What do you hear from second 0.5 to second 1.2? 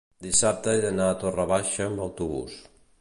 he d'anar a